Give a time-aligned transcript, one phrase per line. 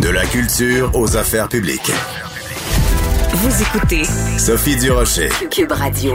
[0.00, 1.90] De la culture aux affaires publiques.
[3.32, 4.04] Vous écoutez
[4.38, 5.28] Sophie Durocher.
[5.50, 6.12] Cube Radio.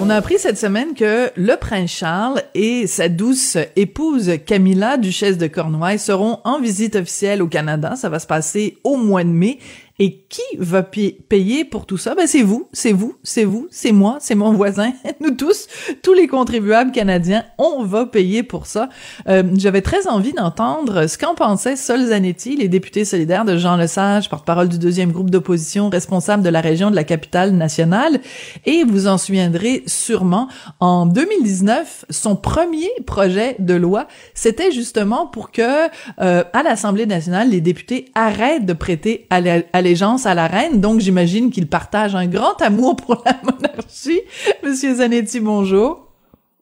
[0.00, 5.38] On a appris cette semaine que le prince Charles et sa douce épouse Camilla, duchesse
[5.38, 7.94] de Cornouailles, seront en visite officielle au Canada.
[7.94, 9.58] Ça va se passer au mois de mai.
[9.98, 12.14] Et qui va payer pour tout ça?
[12.14, 15.66] Ben, c'est vous, c'est vous, c'est vous, c'est moi, c'est mon voisin, nous tous,
[16.02, 18.88] tous les contribuables canadiens, on va payer pour ça.
[19.28, 23.76] Euh, J'avais très envie d'entendre ce qu'en pensait Sol Zanetti, les députés solidaires de Jean
[23.76, 28.20] Lesage, porte-parole du deuxième groupe d'opposition, responsable de la région de la capitale nationale.
[28.64, 30.48] Et vous en souviendrez sûrement,
[30.80, 35.88] en 2019, son premier projet de loi, c'était justement pour que,
[36.20, 39.40] euh, à l'Assemblée nationale, les députés arrêtent de prêter à
[39.82, 40.80] allégeance à la reine.
[40.80, 44.20] Donc, j'imagine qu'il partage un grand amour pour la monarchie.
[44.64, 46.08] Monsieur Zanetti, bonjour.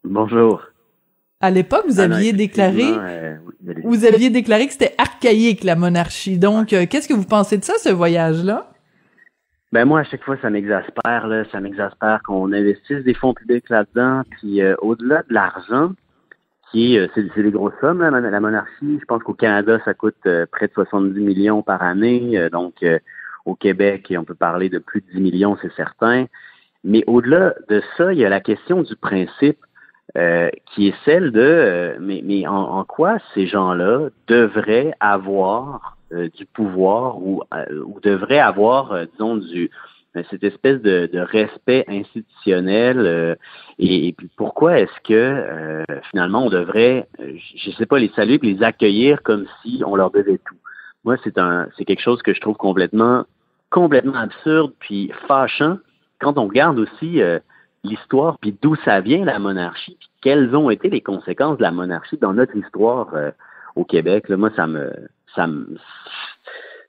[0.05, 0.63] Bonjour.
[1.43, 3.37] À l'époque, vous ah aviez déclaré, euh,
[3.85, 6.39] vous aviez déclaré que c'était archaïque la monarchie.
[6.39, 8.71] Donc, euh, qu'est-ce que vous pensez de ça, ce voyage-là?
[9.73, 11.27] Ben moi, à chaque fois, ça m'exaspère.
[11.29, 14.23] Là, ça m'exaspère qu'on investisse des fonds publics là-dedans.
[14.31, 15.93] Puis, euh, au-delà de l'argent,
[16.71, 18.99] qui est, c'est, des grosses sommes, la, la monarchie.
[19.01, 22.49] Je pense qu'au Canada, ça coûte près de 70 millions par année.
[22.53, 22.85] donc,
[23.47, 26.27] au Québec, on peut parler de plus de 10 millions, c'est certain.
[26.85, 29.59] Mais au-delà de ça, il y a la question du principe
[30.17, 36.29] euh, qui est celle de euh, mais, mais en, quoi ces gens-là devraient avoir euh,
[36.37, 37.45] du pouvoir ou,
[37.87, 39.71] ou devraient avoir, disons, du
[40.29, 43.39] cette espèce de, de respect institutionnel
[43.79, 47.07] et, puis pourquoi est-ce que finalement on devrait,
[47.55, 50.57] je sais pas, les saluer et les accueillir comme si on leur devait tout?
[51.05, 53.25] Moi, c'est un c'est quelque chose que je trouve complètement
[53.71, 55.79] complètement absurde puis fâchant
[56.19, 57.23] quand on regarde aussi
[57.85, 61.71] l'histoire, puis d'où ça vient la monarchie, puis quelles ont été les conséquences de la
[61.71, 63.31] monarchie dans notre histoire euh,
[63.75, 64.29] au Québec.
[64.29, 64.93] Là, moi, ça me,
[65.35, 65.77] ça me,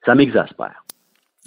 [0.06, 0.84] ça m'exaspère.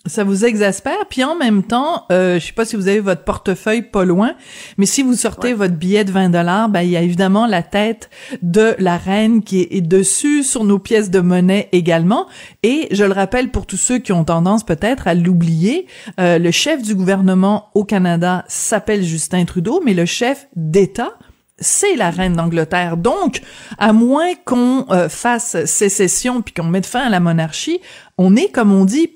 [0.06, 3.24] Ça vous exaspère, puis en même temps, euh, je sais pas si vous avez votre
[3.24, 4.34] portefeuille pas loin,
[4.76, 7.62] mais si vous sortez votre billet de 20 dollars, ben il y a évidemment la
[7.62, 8.10] tête
[8.42, 12.26] de la reine qui est, dessus sur nos pièces de monnaie également.
[12.62, 15.86] Et je le rappelle pour tous ceux qui ont tendance peut-être à l'oublier,
[16.20, 21.14] euh, le chef du gouvernement au Canada s'appelle Justin Trudeau, mais le chef d'État
[21.58, 22.96] c'est la reine d'Angleterre.
[22.96, 23.40] Donc,
[23.78, 27.80] à moins qu'on euh, fasse sécession puis qu'on mette fin à la monarchie,
[28.18, 29.08] on est, comme on dit,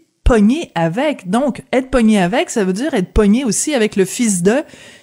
[0.75, 1.29] avec.
[1.29, 4.63] Donc, être pogné avec, ça veut dire être pogné aussi avec le fils de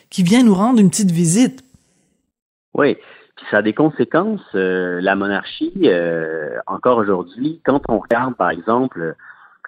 [0.09, 1.63] qui vient nous rendre une petite visite.
[2.73, 2.95] Oui,
[3.35, 4.45] puis ça a des conséquences.
[4.53, 9.15] Euh, la monarchie, euh, encore aujourd'hui, quand on regarde, par exemple,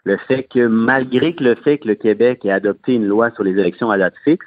[0.03, 3.43] le fait que malgré que le fait que le Québec ait adopté une loi sur
[3.43, 4.45] les élections à date fixe,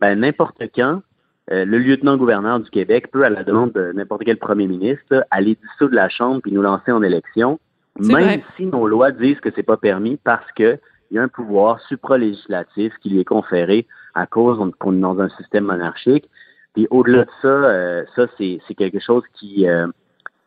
[0.00, 1.02] ben n'importe quand,
[1.50, 5.56] euh, le lieutenant-gouverneur du Québec peut, à la demande de n'importe quel premier ministre, aller
[5.56, 7.58] dissoudre la Chambre puis nous lancer en élection
[8.00, 10.78] même si nos lois disent que c'est pas permis parce que
[11.10, 15.18] il y a un pouvoir supralégislatif qui lui est conféré à cause qu'on est dans
[15.20, 16.28] un système monarchique.
[16.74, 19.88] Puis au-delà de ça, euh, ça c'est, quelque chose qui, euh,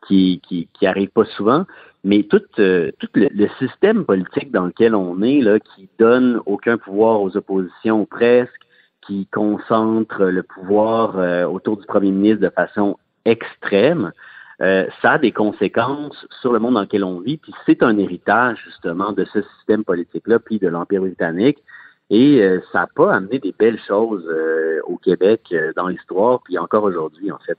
[0.07, 1.65] qui, qui, qui arrive pas souvent.
[2.05, 6.77] Mais tout, euh, tout le, système politique dans lequel on est, là, qui donne aucun
[6.77, 8.61] pouvoir aux oppositions presque,
[9.05, 14.13] qui concentre le pouvoir autour du premier ministre de façon extrême,
[14.61, 17.97] euh, ça a des conséquences sur le monde dans lequel on vit, puis c'est un
[17.97, 21.63] héritage justement de ce système politique-là, puis de l'Empire britannique.
[22.09, 26.57] Et euh, ça n'a pas amené des belles choses euh, au Québec dans l'histoire, puis
[26.57, 27.57] encore aujourd'hui, en fait.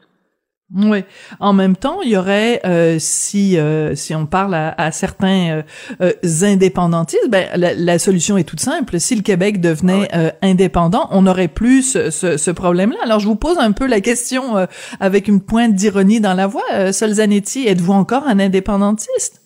[0.73, 1.05] Oui.
[1.41, 5.63] En même temps, il y aurait, euh, si euh, si on parle à, certains
[6.01, 8.99] euh, indépendantistes, ben, la, solution est toute simple.
[8.99, 12.97] Si le Québec devenait ah indépendant, on n'aurait plus ce, ce, problème-là.
[13.05, 14.67] Alors, je vous pose un peu la question
[15.01, 16.93] avec une pointe d'ironie dans la voix.
[16.93, 19.43] Solzanetti, êtes-vous encore un indépendantiste?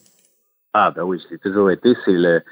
[0.73, 1.95] Ah ben oui, j'ai toujours été.
[2.05, 2.43] C'est le,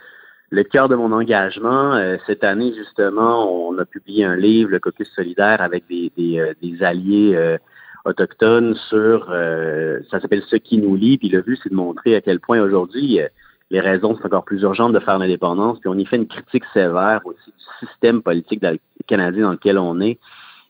[0.50, 1.98] le cœur de mon engagement.
[2.26, 6.82] cette année, justement, on a publié un livre, le Caucus solidaire, avec des, des, des
[6.82, 7.58] alliés
[8.06, 12.14] autochtone sur, euh, ça s'appelle Ce qui nous lie, puis le but, c'est de montrer
[12.14, 13.26] à quel point aujourd'hui, euh,
[13.70, 16.64] les raisons sont encore plus urgentes de faire l'indépendance, puis on y fait une critique
[16.72, 18.64] sévère aussi du système politique
[19.08, 20.18] canadien dans lequel on est.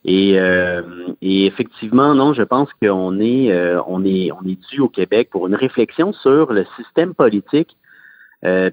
[0.07, 0.83] Et, euh,
[1.21, 3.53] et effectivement, non, je pense qu'on est,
[3.87, 7.77] on est, on est dû au Québec pour une réflexion sur le système politique,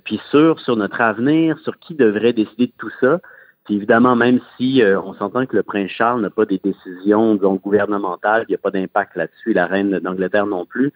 [0.05, 3.19] puis sur, sur notre avenir, sur qui devrait décider de tout ça.
[3.65, 7.35] Puis évidemment, même si euh, on s'entend que le prince Charles n'a pas des décisions
[7.35, 10.91] donc gouvernementales, il n'y a pas d'impact là-dessus, la reine d'Angleterre non plus,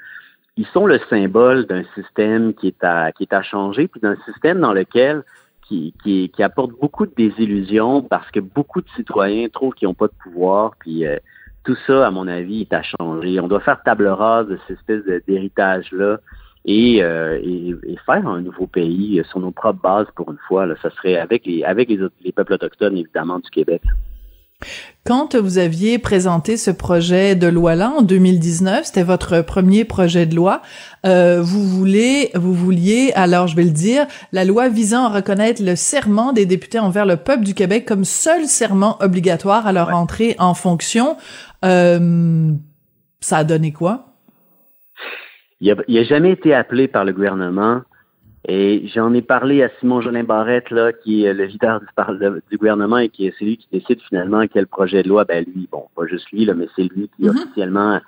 [0.57, 4.17] ils sont le symbole d'un système qui est à qui est à changer, puis d'un
[4.25, 5.23] système dans lequel
[5.67, 9.93] qui, qui, qui, apporte beaucoup de désillusions parce que beaucoup de citoyens trouvent qu'ils n'ont
[9.93, 11.17] pas de pouvoir, puis euh,
[11.63, 13.39] tout ça, à mon avis, est à changer.
[13.39, 16.19] On doit faire table rase de cette espèce d'héritage-là
[16.67, 20.65] et, et, faire un nouveau pays sur nos propres bases pour une fois.
[20.65, 23.81] Là, ça serait avec les avec les, les peuples autochtones évidemment du Québec.
[25.05, 30.35] Quand vous aviez présenté ce projet de loi-là en 2019, c'était votre premier projet de
[30.35, 30.61] loi.
[31.05, 35.63] Euh, vous voulez, vous vouliez, alors je vais le dire, la loi visant à reconnaître
[35.63, 39.93] le serment des députés envers le peuple du Québec comme seul serment obligatoire à leur
[39.95, 41.17] entrée en fonction.
[41.63, 42.51] Euh,
[43.21, 44.16] ça a donné quoi?
[45.59, 47.81] Il n'a a jamais été appelé par le gouvernement
[48.48, 51.81] et j'en ai parlé à Simon Jolin Barrette, là, qui est le leader
[52.50, 55.68] du, gouvernement et qui est celui qui décide finalement quel projet de loi, ben lui,
[55.69, 57.30] bon, pas juste lui, là, mais c'est lui qui mm-hmm.
[57.30, 58.00] officiellement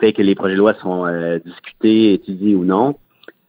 [0.00, 2.96] fait que les projets de loi sont euh, discutés, étudiés ou non.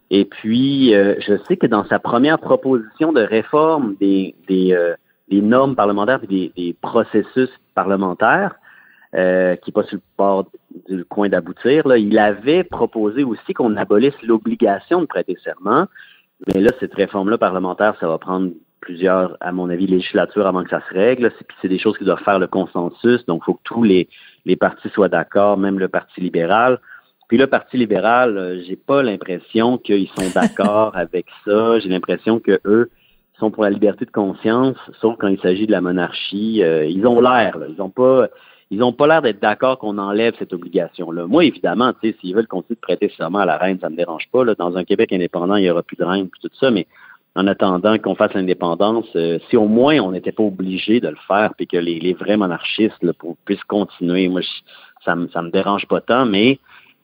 [0.10, 4.94] Et puis, euh, je sais que dans sa première proposition de réforme des, des, euh,
[5.30, 8.56] des normes parlementaires et des, des, processus parlementaires,
[9.14, 10.46] qui n'est pas sur le bord
[10.90, 15.88] du coin d'aboutir, il avait proposé aussi qu'on abolisse l'obligation de prêter serment,
[16.46, 20.70] mais là, cette réforme-là parlementaire, ça va prendre plusieurs, à mon avis, législatures avant que
[20.70, 21.32] ça se règle.
[21.62, 23.26] C'est des choses qui doivent faire le consensus.
[23.26, 24.08] Donc, il faut que tous les,
[24.46, 26.80] les partis soient d'accord, même le Parti libéral.
[27.28, 31.80] Puis le Parti libéral, euh, j'ai pas l'impression qu'ils sont d'accord avec ça.
[31.80, 32.90] J'ai l'impression que eux
[33.40, 36.64] sont pour la liberté de conscience, sauf quand il s'agit de la monarchie.
[36.64, 38.30] Euh, ils ont l'air, ils ont pas
[38.70, 41.26] ils n'ont pas l'air d'être d'accord qu'on enlève cette obligation-là.
[41.26, 44.44] Moi, évidemment, s'ils veulent continuer de prêter serment à la reine, ça me dérange pas.
[44.44, 44.56] Là.
[44.56, 46.86] Dans un Québec indépendant, il n'y aura plus de reine, puis tout ça, mais
[47.36, 51.18] en attendant qu'on fasse l'indépendance, euh, si au moins on n'était pas obligé de le
[51.28, 53.14] faire, puis que les, vrais monarchistes là,
[53.46, 54.42] puissent continuer, moi,
[55.06, 56.60] ça me ça me dérange pas tant, mais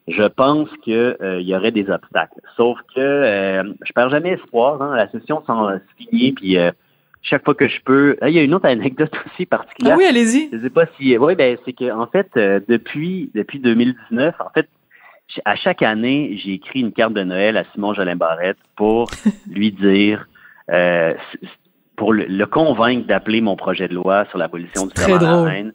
[0.08, 2.42] je pense qu'il euh, y aurait des obstacles.
[2.58, 4.82] Sauf que euh, je perds jamais espoir.
[4.82, 6.58] Hein, la session s'en finir, puis
[7.24, 8.18] chaque fois que je peux.
[8.22, 9.96] il y a une autre anecdote aussi particulière.
[9.96, 10.50] Ah oui, allez-y.
[10.52, 11.18] Je sais pas si.
[11.18, 14.68] Oui, ben c'est que en fait, euh, depuis depuis 2019, en fait,
[15.46, 19.10] à chaque année, j'ai écrit une carte de Noël à Simon Jolin Barrette pour
[19.50, 20.28] lui dire,
[20.70, 21.14] euh,
[21.96, 25.74] pour le, convaincre d'appeler mon projet de loi sur l'abolition du travail à la reine.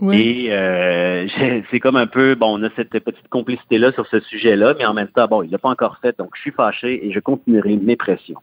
[0.00, 0.20] Oui.
[0.20, 1.26] Et euh,
[1.70, 4.94] c'est comme un peu, bon, on a cette petite complicité-là sur ce sujet-là, mais en
[4.94, 7.76] même temps, bon, il l'a pas encore fait, donc je suis fâché et je continuerai
[7.76, 8.40] mes pressions.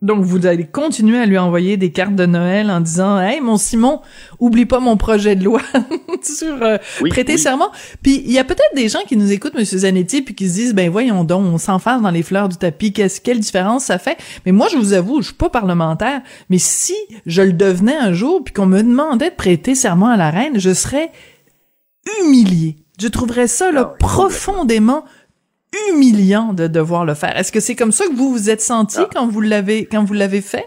[0.00, 3.56] Donc vous allez continuer à lui envoyer des cartes de Noël en disant "Hey mon
[3.56, 4.00] Simon,
[4.38, 5.60] oublie pas mon projet de loi
[6.22, 6.78] sur euh,
[7.10, 10.36] prêter serment." Puis il y a peut-être des gens qui nous écoutent monsieur Zanetti puis
[10.36, 13.40] qui se disent "Ben voyons donc, on s'enferme dans les fleurs du tapis, qu'est-ce quelle
[13.40, 14.16] différence ça fait
[14.46, 16.94] Mais moi je vous avoue, je suis pas parlementaire, mais si
[17.26, 20.60] je le devenais un jour puis qu'on me demandait de prêter serment à la reine,
[20.60, 21.10] je serais
[22.22, 22.76] humilié.
[23.00, 25.04] Je trouverais ça là, ah profondément
[25.90, 27.36] humiliant de devoir le faire.
[27.36, 29.08] Est-ce que c'est comme ça que vous vous êtes senti ah.
[29.12, 30.66] quand vous l'avez quand vous l'avez fait?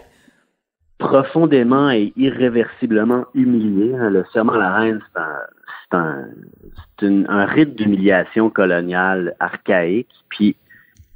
[0.98, 3.94] Profondément et irréversiblement humilié.
[3.94, 4.10] Hein.
[4.10, 6.26] Le serment à la reine, c'est un,
[7.02, 10.08] un, un, rite d'humiliation coloniale archaïque.
[10.28, 10.56] Puis,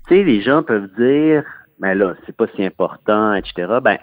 [0.09, 1.45] tu sais, les gens peuvent dire,
[1.79, 3.79] ben là, c'est pas si important, etc.
[3.81, 3.99] Ben,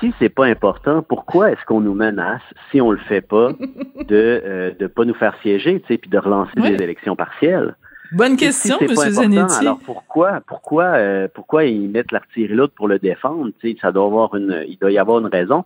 [0.00, 3.50] si c'est pas important, pourquoi est-ce qu'on nous menace, si on le fait pas,
[4.08, 7.76] de euh, de pas nous faire siéger, tu sais, puis de relancer des élections partielles?
[8.12, 8.88] Bonne question, M.
[8.94, 9.58] Zanetti.
[9.60, 13.50] Alors pourquoi, pourquoi, euh, pourquoi ils mettent l'artillerie l'autre pour le défendre
[13.80, 15.64] Ça doit avoir une, il doit y avoir une raison.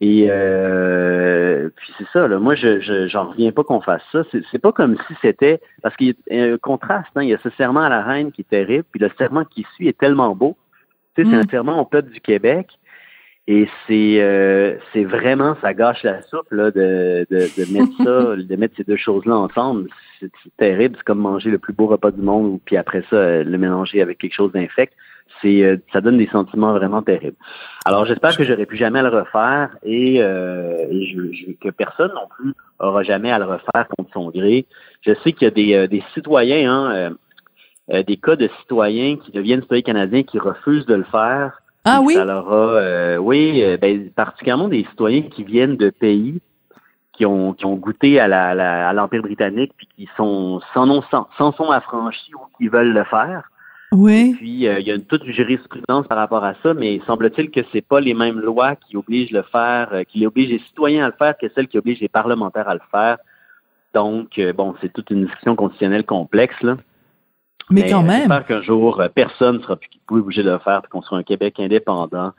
[0.00, 2.26] Et euh, puis c'est ça.
[2.26, 4.24] Là, moi, je, j'en reviens pas qu'on fasse ça.
[4.50, 7.10] C'est, pas comme si c'était parce qu'il y a un contraste.
[7.14, 9.44] Hein, il y a ce serment à la reine qui est terrible, puis le serment
[9.44, 10.56] qui suit est tellement beau.
[11.14, 11.50] Tu sais, c'est un mm.
[11.50, 12.68] serment au peuple du Québec.
[13.46, 18.36] Et c'est euh, c'est vraiment ça gâche la soupe là de, de, de mettre ça,
[18.42, 19.88] de mettre ces deux choses-là ensemble.
[20.42, 23.44] C'est terrible, c'est comme manger le plus beau repas du monde puis après ça euh,
[23.44, 24.94] le mélanger avec quelque chose d'infect.
[25.40, 27.36] C'est euh, ça donne des sentiments vraiment terribles.
[27.84, 32.52] Alors j'espère que j'aurai plus jamais à le refaire et, je, que personne non plus
[32.78, 34.66] aura jamais à le refaire contre son gré.
[35.00, 37.16] Je sais qu'il y a des, des citoyens, hein,
[37.88, 42.16] des cas de citoyens qui deviennent citoyens canadiens qui refusent de le faire ah oui?
[42.16, 46.40] Alors, euh, oui, euh, ben, particulièrement des citoyens qui viennent de pays
[47.12, 51.52] qui ont, qui ont goûté à la, à l'Empire britannique puis qui sont sans, sans,
[51.52, 53.48] sont affranchis ou qui veulent le faire.
[53.94, 54.34] Oui.
[54.38, 57.50] puis euh, il y a une, toute une jurisprudence par rapport à ça, mais semble-t-il
[57.50, 61.04] que c'est pas les mêmes lois qui obligent le faire, euh, qui obligent les citoyens
[61.04, 63.18] à le faire que celles qui obligent les parlementaires à le faire.
[63.92, 66.78] Donc, bon, c'est toute une discussion constitutionnelle complexe là.
[67.70, 68.20] Mais, quand même.
[68.20, 71.22] J'espère qu'un jour, euh, personne ne sera plus obligé de le faire, qu'on soit un
[71.22, 72.32] Québec indépendant,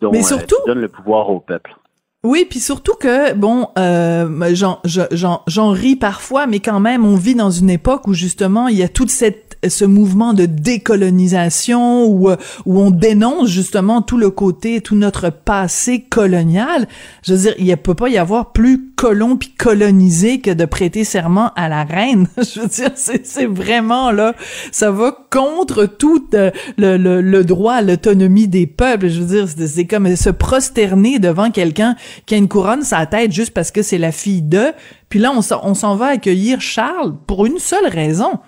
[0.00, 1.74] dont Mais euh, surtout, donne le pouvoir au peuple.
[2.24, 7.50] Oui, puis surtout que bon, euh, j'en ris parfois, mais quand même, on vit dans
[7.50, 12.36] une époque où justement il y a toute cette ce mouvement de décolonisation où, euh,
[12.66, 16.88] où on dénonce justement tout le côté, tout notre passé colonial.
[17.22, 20.64] Je veux dire, il ne peut pas y avoir plus colon puis colonisé que de
[20.64, 22.26] prêter serment à la reine.
[22.36, 24.34] Je veux dire, c'est vraiment là,
[24.70, 29.08] ça va contre tout euh, le, le, le droit à l'autonomie des peuples.
[29.08, 33.06] Je veux dire, c'est comme se prosterner devant quelqu'un qui a une couronne sur la
[33.06, 34.72] tête juste parce que c'est la fille de.
[35.08, 38.40] Puis là, on s'en va accueillir Charles pour une seule raison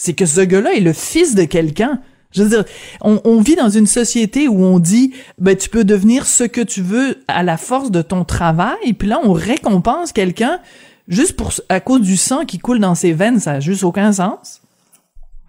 [0.00, 2.00] c'est que ce gars-là est le fils de quelqu'un.
[2.32, 2.64] Je veux dire,
[3.02, 6.80] on, vit dans une société où on dit, ben tu peux devenir ce que tu
[6.80, 10.58] veux à la force de ton travail, puis là on récompense quelqu'un
[11.06, 14.10] juste pour à cause du sang qui coule dans ses veines, ça a juste aucun
[14.12, 14.62] sens.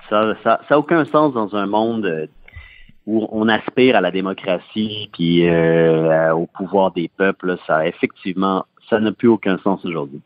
[0.10, 2.28] Ça, ça, ça aucun sens dans un monde euh,
[3.12, 7.58] où on aspire à la démocratie puis euh, au pouvoir des peuples.
[7.68, 10.22] Ça effectivement, ça n'a plus aucun sens aujourd'hui.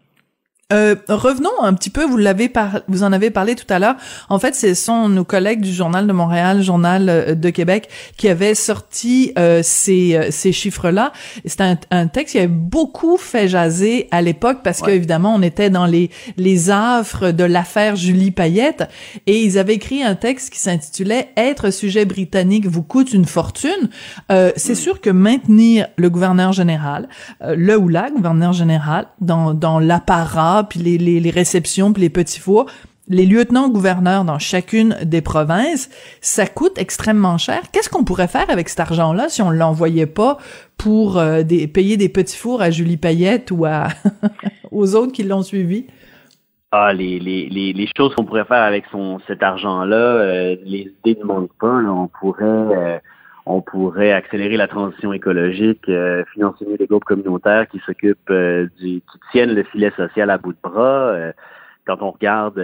[0.74, 3.98] Euh, revenons un petit peu, vous l'avez par, vous en avez parlé tout à l'heure.
[4.30, 8.28] En fait, ce sont nos collègues du Journal de Montréal, Journal euh, de Québec, qui
[8.30, 11.14] avaient sorti euh, ces, euh, ces chiffres-là.
[11.46, 15.44] C'est un, un, texte qui avait beaucoup fait jaser à l'époque parce que évidemment, on
[15.44, 18.90] était dans les les affres de l'affaire Julie Payette
[19.28, 23.90] et ils avaient écrit un texte qui s'intitulait "Être sujet britannique vous coûte une fortune".
[24.30, 24.76] C'est hmm.
[24.76, 27.08] sûr que maintenir le gouverneur général,
[27.42, 32.68] le ou la gouverneur général dans dans l'apparat puis les, réceptions, puis les petits fours,
[33.08, 35.90] les lieutenants-gouverneurs dans chacune des provinces,
[36.22, 37.62] ça coûte extrêmement cher.
[37.72, 40.38] Qu'est-ce qu'on pourrait faire avec cet argent-là si on l'envoyait pas
[40.78, 43.90] pour euh, payer des petits fours à Julie Payette ou à
[44.72, 45.86] aux autres qui l'ont suivi?
[46.72, 48.86] Ah, les, choses qu'on pourrait faire avec
[49.28, 51.68] cet argent-là, euh, les idées ne manquent pas.
[51.68, 52.98] on pourrait euh,
[53.46, 59.02] on pourrait accélérer la transition écologique, euh, financer les groupes communautaires qui s'occupent euh, du,
[59.02, 61.10] qui tiennent le filet social à bout de bras.
[61.10, 61.32] Euh,
[61.86, 62.56] quand on regarde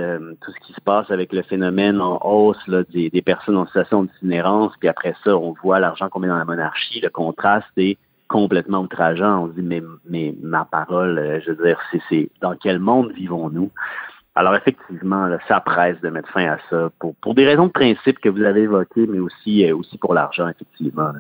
[0.41, 3.67] tout ce qui se passe avec le phénomène en hausse là, des, des personnes en
[3.67, 7.67] situation d'itinérance, puis après ça, on voit l'argent qu'on met dans la monarchie, le contraste
[7.77, 9.43] est complètement outrageant.
[9.43, 13.69] On se dit, mais, mais ma parole, je veux dire, c'est dans quel monde vivons-nous?
[14.33, 18.19] Alors effectivement, ça presse de mettre fin à ça pour, pour des raisons de principe
[18.19, 21.11] que vous avez évoquées, mais aussi, euh, aussi pour l'argent, effectivement.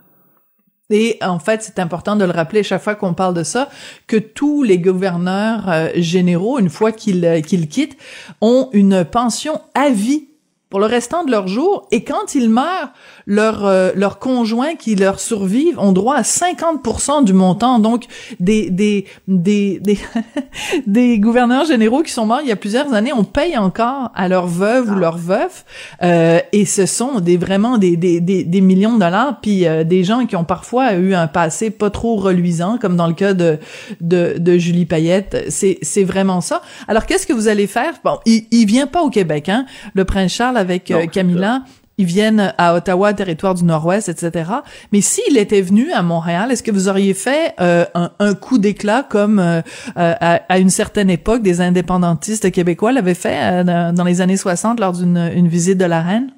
[0.89, 3.69] Et en fait, c'est important de le rappeler chaque fois qu'on parle de ça,
[4.07, 7.97] que tous les gouverneurs euh, généraux, une fois qu'ils euh, qu'ils quittent,
[8.41, 10.27] ont une pension à vie
[10.71, 11.85] pour le restant de leur jour.
[11.91, 12.93] Et quand ils meurent,
[13.27, 17.77] leurs euh, leurs conjoints qui leur survivent ont droit à 50% du montant.
[17.77, 18.05] Donc
[18.39, 19.99] des des des des,
[20.87, 24.27] des, gouverneurs généraux qui sont morts il y a plusieurs années, on paye encore à
[24.27, 24.99] leur veuve ou ah.
[24.99, 25.65] leur veuf.
[26.01, 29.39] Euh, et ce sont des vraiment des des des, des millions de dollars.
[29.41, 33.07] Puis euh, des gens qui ont parfois eu un passé pas trop reluisant, comme dans
[33.07, 33.59] le cas de
[33.99, 35.45] de, de Julie Payette.
[35.49, 36.61] C'est c'est vraiment ça.
[36.87, 37.93] Alors qu'est-ce que vous allez faire?
[38.05, 39.65] Bon, il il vient pas au Québec, hein.
[39.93, 41.63] Le prince Charles avec Camilla
[42.01, 44.51] ils viennent à Ottawa, territoire du Nord-Ouest, etc.
[44.91, 49.05] Mais s'il était venu à Montréal, est-ce que vous auriez fait euh, un, coup d'éclat
[49.07, 49.61] comme euh,
[49.97, 54.93] euh, à, une certaine époque des indépendantistes québécois l'avaient fait dans les années 60 lors
[54.93, 56.31] d'une visite de la reine?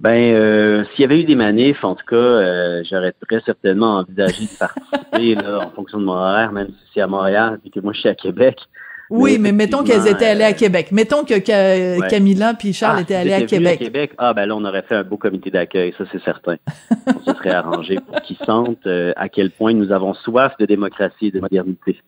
[0.00, 4.58] Ben, s'il y avait eu des manifs, en tout cas, j'aurais très certainement envisagé de
[4.58, 8.00] participer en fonction de mon horaire, même si c'est à Montréal et que moi je
[8.00, 8.58] suis à Québec.
[9.10, 10.90] Oui, mais, mettons qu'elles étaient allées à euh, Québec.
[10.92, 11.38] Mettons que
[12.08, 13.80] Camilla puis Charles ah, étaient allés à Québec.
[13.80, 14.12] à Québec.
[14.18, 16.56] Ah ben là, on aurait fait un beau comité d'accueil, ça c'est certain.
[17.06, 20.66] on se serait arrangé pour qu'ils sentent euh, à quel point nous avons soif de
[20.66, 22.00] démocratie et de modernité.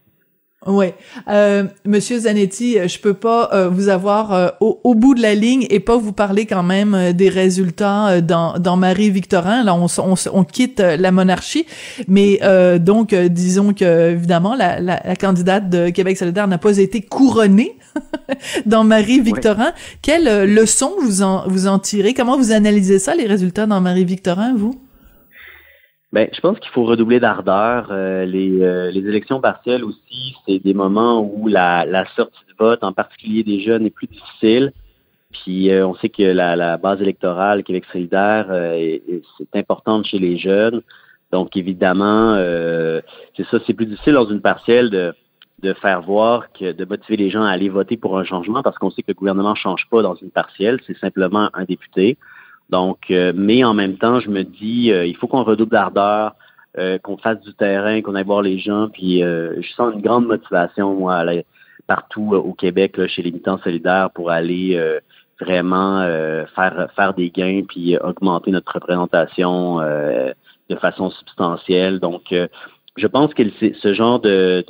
[0.66, 0.86] Oui.
[1.28, 5.36] Euh, Monsieur Zanetti, euh, je peux pas euh, vous avoir euh, au, bout de la
[5.36, 9.62] ligne et pas vous parler quand même des résultats dans, dans Marie-Victorin.
[9.62, 11.64] Là, on, on, on, quitte la monarchie.
[12.08, 12.40] Mais
[12.80, 17.78] donc, disons que, évidemment, la, la, la, candidate de Québec solidaire n'a pas été couronnée
[18.66, 19.72] dans Marie-Victorin.
[20.02, 22.14] Quelle leçon vous en, vous en tirez?
[22.14, 24.74] Comment vous analysez ça, les résultats dans Marie-Victorin, vous?
[26.12, 27.88] Ben, je pense qu'il faut redoubler d'ardeur.
[27.90, 32.54] Euh, les, euh, les élections partielles aussi, c'est des moments où la, la sortie de
[32.58, 34.72] vote, en particulier des jeunes, est plus difficile.
[35.30, 40.38] Puis euh, on sait que la, la, base électorale Québec solidaire, c'est importante chez les
[40.38, 40.80] jeunes.
[41.30, 42.36] Donc évidemment,
[43.36, 45.12] c'est ça, c'est plus difficile dans une partielle de,
[45.62, 48.78] de faire voir que de motiver les gens à aller voter pour un changement parce
[48.78, 52.16] qu'on sait que le gouvernement change pas dans une partielle, c'est simplement un député.
[52.70, 56.34] Donc, euh, mais en même temps, je me dis, euh, il faut qu'on redouble d'ardeur,
[56.78, 58.88] euh, qu'on fasse du terrain, qu'on aille voir les gens.
[58.92, 61.26] Puis, je sens une grande motivation, moi, à
[61.86, 64.78] partout au Québec, là, chez les militants solidaires, pour aller
[65.40, 66.02] vraiment
[66.54, 72.00] faire faire des gains, puis augmenter notre représentation de façon substantielle.
[72.00, 72.34] Donc,
[72.96, 74.62] je pense que ce genre de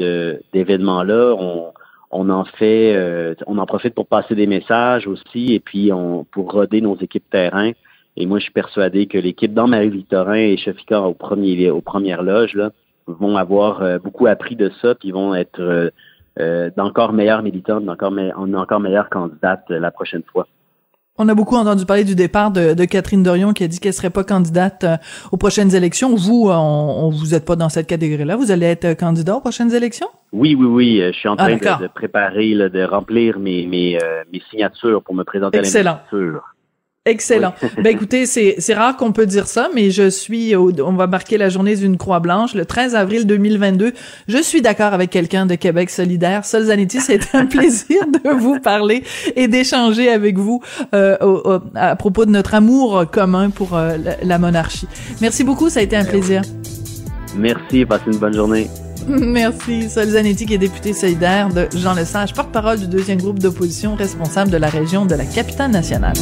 [0.52, 1.72] d'événements-là, on,
[2.10, 6.24] on en fait, euh, on en profite pour passer des messages aussi et puis on,
[6.24, 7.72] pour roder nos équipes terrain.
[8.20, 12.24] Et moi, je suis persuadé que l'équipe dans Marie-Victorin et Chefika au premier, aux premières
[12.24, 12.72] loges là,
[13.06, 15.90] vont avoir euh, beaucoup appris de ça, puis vont être euh,
[16.40, 20.48] euh d'encore meilleures militantes, d'encore me encore meilleures candidates la prochaine fois.
[21.16, 23.92] On a beaucoup entendu parler du départ de, de Catherine Dorion qui a dit qu'elle
[23.92, 24.84] serait pas candidate
[25.32, 26.14] aux prochaines élections.
[26.14, 28.36] Vous, on, vous êtes pas dans cette catégorie-là.
[28.36, 30.06] Vous allez être candidat aux prochaines élections?
[30.32, 31.02] Oui, oui, oui.
[31.04, 33.98] Je suis en train ah, de, préparer, de remplir mes, mes,
[34.32, 35.90] mes signatures pour me présenter Excellent.
[35.90, 36.54] à l'investiture.
[37.08, 37.54] Excellent.
[37.76, 41.48] ben écoutez, c'est rare qu'on peut dire ça, mais je suis on va marquer la
[41.48, 43.92] journée d'une croix blanche le 13 avril 2022.
[44.28, 46.44] Je suis d'accord avec quelqu'un de Québec solidaire.
[46.44, 49.02] Sol Zanetti, c'est un plaisir de vous parler
[49.36, 50.62] et d'échanger avec vous
[50.94, 51.16] euh,
[51.74, 54.88] à propos de notre amour commun pour euh, la monarchie.
[55.20, 56.42] Merci beaucoup, ça a été un plaisir.
[57.36, 58.68] Merci, passez une bonne journée.
[59.20, 59.88] Merci.
[59.88, 64.50] Sol Zanetti, qui est député solidaire de Jean Lesage, porte-parole du deuxième groupe d'opposition responsable
[64.50, 66.14] de la région de la capitale nationale.